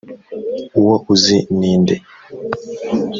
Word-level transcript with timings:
uwo 0.79 0.95
uzi 1.13 1.37
ni 1.57 1.73
nde‽ 1.81 1.95